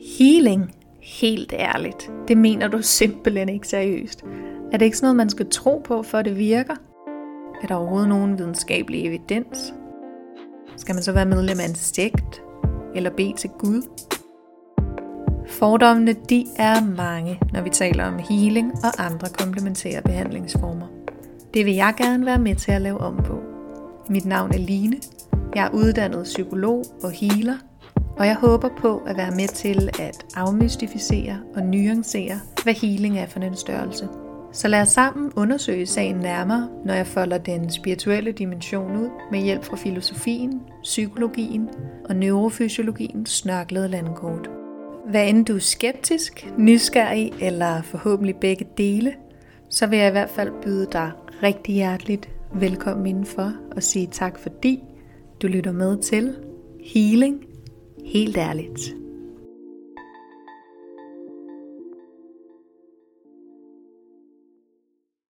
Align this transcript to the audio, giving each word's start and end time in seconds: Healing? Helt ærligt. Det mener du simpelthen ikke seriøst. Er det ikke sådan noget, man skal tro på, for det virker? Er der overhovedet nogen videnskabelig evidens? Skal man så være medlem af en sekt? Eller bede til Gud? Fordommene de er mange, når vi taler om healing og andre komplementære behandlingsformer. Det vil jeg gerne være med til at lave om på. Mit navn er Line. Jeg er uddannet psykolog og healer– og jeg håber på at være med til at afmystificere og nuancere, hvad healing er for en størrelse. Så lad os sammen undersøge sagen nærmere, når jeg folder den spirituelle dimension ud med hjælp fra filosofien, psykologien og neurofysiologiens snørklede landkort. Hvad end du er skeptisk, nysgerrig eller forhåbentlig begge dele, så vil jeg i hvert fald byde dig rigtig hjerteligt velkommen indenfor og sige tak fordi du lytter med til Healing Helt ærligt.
Healing? 0.00 0.74
Helt 1.00 1.52
ærligt. 1.52 2.10
Det 2.28 2.38
mener 2.38 2.68
du 2.68 2.82
simpelthen 2.82 3.48
ikke 3.48 3.68
seriøst. 3.68 4.24
Er 4.72 4.76
det 4.78 4.84
ikke 4.84 4.96
sådan 4.96 5.06
noget, 5.06 5.16
man 5.16 5.30
skal 5.30 5.50
tro 5.50 5.78
på, 5.84 6.02
for 6.02 6.22
det 6.22 6.38
virker? 6.38 6.74
Er 7.62 7.66
der 7.66 7.74
overhovedet 7.74 8.08
nogen 8.08 8.38
videnskabelig 8.38 9.06
evidens? 9.06 9.74
Skal 10.76 10.94
man 10.94 11.02
så 11.02 11.12
være 11.12 11.26
medlem 11.26 11.60
af 11.60 11.68
en 11.68 11.74
sekt? 11.74 12.42
Eller 12.94 13.10
bede 13.10 13.32
til 13.36 13.50
Gud? 13.50 13.82
Fordommene 15.48 16.12
de 16.12 16.46
er 16.56 16.96
mange, 16.96 17.40
når 17.52 17.62
vi 17.62 17.70
taler 17.70 18.04
om 18.04 18.18
healing 18.30 18.72
og 18.72 19.04
andre 19.06 19.28
komplementære 19.38 20.02
behandlingsformer. 20.02 20.86
Det 21.54 21.66
vil 21.66 21.74
jeg 21.74 21.94
gerne 21.96 22.26
være 22.26 22.38
med 22.38 22.54
til 22.54 22.72
at 22.72 22.82
lave 22.82 22.98
om 22.98 23.16
på. 23.16 23.38
Mit 24.08 24.24
navn 24.24 24.54
er 24.54 24.58
Line. 24.58 24.96
Jeg 25.54 25.66
er 25.66 25.70
uddannet 25.70 26.24
psykolog 26.24 26.84
og 27.02 27.10
healer– 27.10 27.56
og 28.20 28.26
jeg 28.26 28.36
håber 28.36 28.68
på 28.68 28.96
at 29.06 29.16
være 29.16 29.30
med 29.30 29.48
til 29.48 29.90
at 30.00 30.26
afmystificere 30.34 31.40
og 31.54 31.62
nuancere, 31.62 32.40
hvad 32.62 32.74
healing 32.74 33.18
er 33.18 33.26
for 33.26 33.40
en 33.40 33.56
størrelse. 33.56 34.08
Så 34.52 34.68
lad 34.68 34.80
os 34.80 34.88
sammen 34.88 35.32
undersøge 35.36 35.86
sagen 35.86 36.16
nærmere, 36.16 36.68
når 36.84 36.94
jeg 36.94 37.06
folder 37.06 37.38
den 37.38 37.70
spirituelle 37.70 38.32
dimension 38.32 38.96
ud 38.96 39.08
med 39.30 39.40
hjælp 39.40 39.64
fra 39.64 39.76
filosofien, 39.76 40.60
psykologien 40.82 41.68
og 42.04 42.16
neurofysiologiens 42.16 43.30
snørklede 43.30 43.88
landkort. 43.88 44.50
Hvad 45.10 45.28
end 45.28 45.46
du 45.46 45.54
er 45.54 45.60
skeptisk, 45.60 46.52
nysgerrig 46.58 47.32
eller 47.40 47.82
forhåbentlig 47.82 48.36
begge 48.36 48.66
dele, 48.78 49.12
så 49.70 49.86
vil 49.86 49.98
jeg 49.98 50.08
i 50.08 50.12
hvert 50.12 50.30
fald 50.30 50.50
byde 50.62 50.86
dig 50.92 51.10
rigtig 51.42 51.74
hjerteligt 51.74 52.28
velkommen 52.54 53.06
indenfor 53.06 53.52
og 53.76 53.82
sige 53.82 54.08
tak 54.12 54.38
fordi 54.38 54.82
du 55.42 55.46
lytter 55.46 55.72
med 55.72 55.98
til 55.98 56.34
Healing 56.94 57.49
Helt 58.12 58.36
ærligt. 58.36 58.99